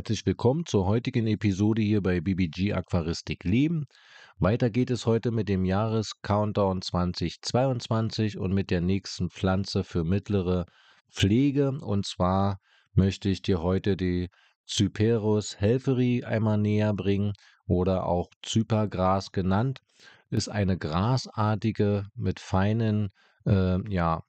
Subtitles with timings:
[0.00, 3.84] Herzlich willkommen zur heutigen Episode hier bei BBG Aquaristik Leben.
[4.38, 10.64] Weiter geht es heute mit dem Jahres-Countdown 2022 und mit der nächsten Pflanze für mittlere
[11.10, 11.72] Pflege.
[11.72, 12.60] Und zwar
[12.94, 14.30] möchte ich dir heute die
[14.66, 17.34] Cyperus helferi einmal näher bringen
[17.66, 19.80] oder auch Zypergras genannt.
[20.30, 23.10] Ist eine grasartige mit feinen
[23.44, 24.22] äh, ja,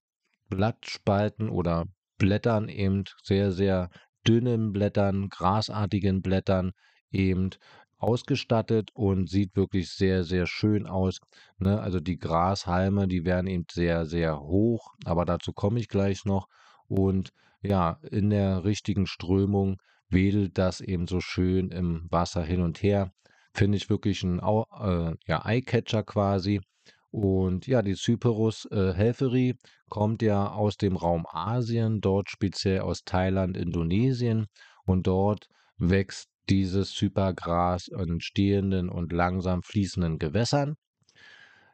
[0.50, 1.86] Blattspalten oder
[2.18, 3.90] Blättern eben sehr, sehr
[4.28, 6.72] dünnen Blättern, grasartigen Blättern
[7.12, 7.52] eben
[7.98, 11.20] ausgestattet und sieht wirklich sehr, sehr schön aus.
[11.60, 11.80] Ne?
[11.80, 16.48] Also die Grashalme, die werden eben sehr, sehr hoch, aber dazu komme ich gleich noch.
[16.88, 17.32] Und
[17.62, 19.78] ja, in der richtigen Strömung
[20.10, 23.12] wedelt das eben so schön im Wasser hin und her.
[23.54, 26.62] Finde ich wirklich ein äh, ja, Eyecatcher quasi.
[27.12, 29.56] Und ja, die Cyperus äh, helferi
[29.90, 34.48] kommt ja aus dem Raum Asien, dort speziell aus Thailand, Indonesien.
[34.86, 40.76] Und dort wächst dieses Zypergras in stehenden und langsam fließenden Gewässern.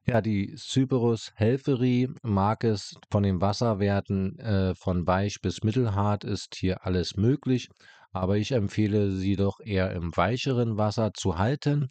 [0.05, 6.55] Ja, die Cyperus helferi mag es von den Wasserwerten äh, von weich bis mittelhart ist
[6.55, 7.69] hier alles möglich,
[8.11, 11.88] aber ich empfehle sie doch eher im weicheren Wasser zu halten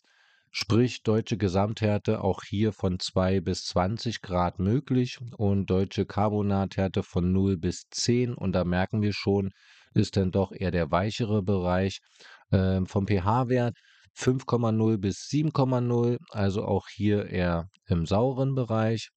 [0.58, 7.30] Sprich deutsche Gesamthärte auch hier von 2 bis 20 Grad möglich und deutsche Carbonathärte von
[7.30, 8.32] 0 bis 10.
[8.32, 9.50] Und da merken wir schon,
[9.92, 12.00] ist dann doch eher der weichere Bereich.
[12.52, 13.76] Ähm, vom pH-Wert
[14.16, 19.10] 5,0 bis 7,0, also auch hier eher im sauren Bereich.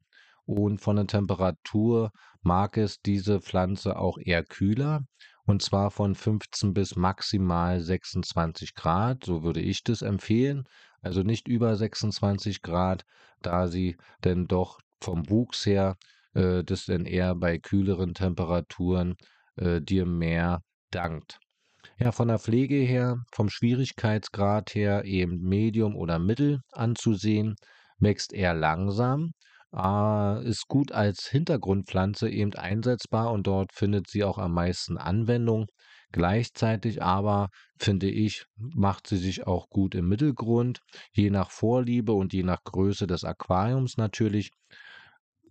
[0.44, 5.06] Und von der Temperatur mag es diese Pflanze auch eher kühler
[5.50, 9.24] und zwar von 15 bis maximal 26 Grad.
[9.26, 10.66] So würde ich das empfehlen.
[11.02, 13.04] Also nicht über 26 Grad,
[13.42, 15.98] da sie denn doch vom Wuchs her
[16.34, 19.16] äh, das denn eher bei kühleren Temperaturen
[19.56, 21.40] äh, dir mehr dankt.
[21.98, 27.56] Ja, von der Pflege her, vom Schwierigkeitsgrad her eben Medium oder Mittel anzusehen,
[28.00, 29.32] wächst eher langsam,
[29.76, 35.68] äh, ist gut als Hintergrundpflanze eben einsetzbar und dort findet sie auch am meisten Anwendung.
[36.12, 40.80] Gleichzeitig aber, finde ich, macht sie sich auch gut im Mittelgrund,
[41.12, 44.52] je nach Vorliebe und je nach Größe des Aquariums natürlich.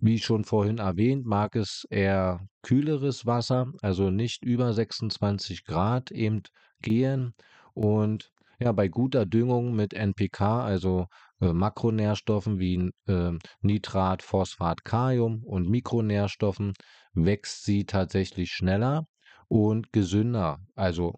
[0.00, 6.42] Wie schon vorhin erwähnt, mag es eher kühleres Wasser, also nicht über 26 Grad eben
[6.80, 7.34] gehen.
[7.74, 8.30] Und
[8.60, 11.06] ja, bei guter Düngung mit NPK, also
[11.40, 16.74] äh, Makronährstoffen wie äh, Nitrat, Phosphat, Kalium und Mikronährstoffen,
[17.12, 19.06] wächst sie tatsächlich schneller
[19.48, 21.14] und gesünder, also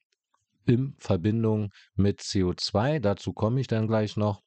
[0.66, 3.00] in Verbindung mit CO2.
[3.00, 4.42] Dazu komme ich dann gleich noch.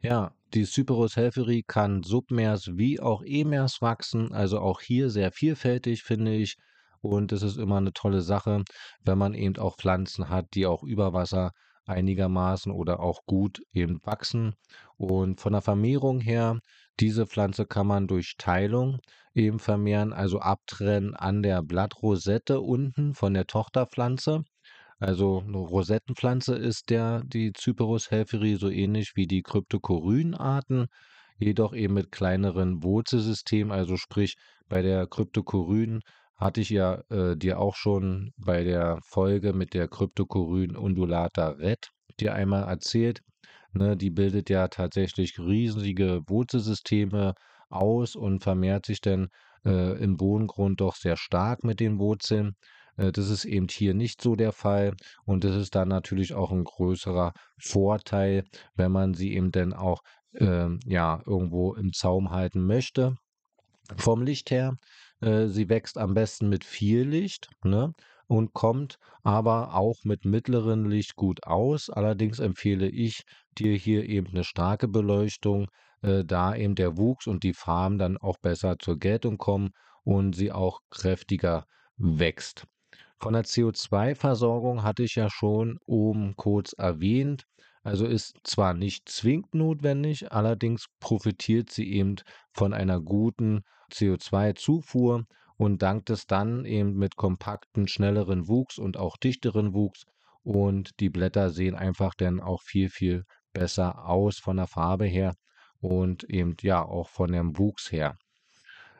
[0.00, 6.02] Ja, die Cyperus helferi kann submers wie auch emers wachsen, also auch hier sehr vielfältig,
[6.02, 6.56] finde ich.
[7.00, 8.62] Und es ist immer eine tolle Sache,
[9.02, 11.52] wenn man eben auch Pflanzen hat, die auch über Wasser
[11.86, 14.54] einigermaßen oder auch gut eben wachsen.
[14.96, 16.58] Und von der Vermehrung her,
[17.00, 18.98] diese Pflanze kann man durch Teilung
[19.34, 24.44] eben vermehren, also abtrennen an der Blattrosette unten von der Tochterpflanze.
[24.98, 30.86] Also eine Rosettenpflanze ist der die Cyperus helferi so ähnlich wie die Cryptocoryn-Arten,
[31.38, 34.36] jedoch eben mit kleineren Wurzelsystemen, also sprich
[34.68, 36.00] bei der Cryptocoryn
[36.36, 41.90] hatte ich ja äh, dir auch schon bei der Folge mit der Cryptocoryn undulata red
[42.20, 43.20] dir einmal erzählt.
[43.72, 47.34] Ne, die bildet ja tatsächlich riesige Wurzelsysteme
[47.68, 49.28] aus und vermehrt sich dann
[49.64, 52.56] äh, im Bodengrund doch sehr stark mit den Wurzeln.
[52.96, 56.52] Äh, das ist eben hier nicht so der Fall und das ist dann natürlich auch
[56.52, 60.00] ein größerer Vorteil, wenn man sie eben dann auch
[60.32, 63.16] äh, ja irgendwo im Zaum halten möchte.
[63.96, 64.76] Vom Licht her,
[65.20, 67.92] äh, sie wächst am besten mit viel Licht, ne?
[68.28, 71.90] und kommt aber auch mit mittleren Licht gut aus.
[71.90, 73.22] Allerdings empfehle ich
[73.58, 75.68] dir hier eben eine starke Beleuchtung,
[76.02, 79.70] äh, da eben der Wuchs und die Farben dann auch besser zur Geltung kommen
[80.02, 82.64] und sie auch kräftiger wächst.
[83.18, 87.44] Von der CO2-Versorgung hatte ich ja schon oben kurz erwähnt.
[87.86, 92.16] Also ist zwar nicht zwingend notwendig, allerdings profitiert sie eben
[92.52, 93.62] von einer guten
[93.92, 95.24] CO2-Zufuhr
[95.56, 100.04] und dankt es dann eben mit kompakten, schnelleren Wuchs und auch dichteren Wuchs.
[100.42, 105.36] Und die Blätter sehen einfach dann auch viel, viel besser aus von der Farbe her
[105.78, 108.16] und eben ja auch von dem Wuchs her.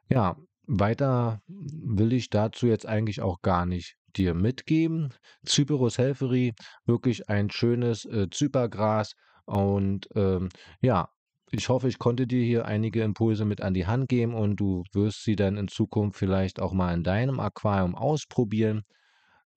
[0.08, 0.36] Ja,
[0.68, 5.12] weiter will ich dazu jetzt eigentlich auch gar nicht dir mitgeben.
[5.46, 6.54] Cyperus helferi,
[6.84, 9.14] wirklich ein schönes äh, Zypergras
[9.46, 10.48] und ähm,
[10.80, 11.08] ja,
[11.52, 14.82] ich hoffe, ich konnte dir hier einige Impulse mit an die Hand geben und du
[14.92, 18.82] wirst sie dann in Zukunft vielleicht auch mal in deinem Aquarium ausprobieren.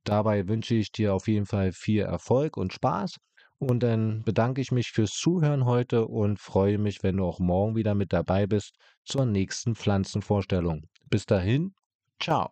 [0.04, 3.18] Dabei wünsche ich dir auf jeden Fall viel Erfolg und Spaß.
[3.58, 7.76] Und dann bedanke ich mich fürs Zuhören heute und freue mich, wenn du auch morgen
[7.76, 10.88] wieder mit dabei bist zur nächsten Pflanzenvorstellung.
[11.10, 11.74] Bis dahin,
[12.22, 12.52] ciao.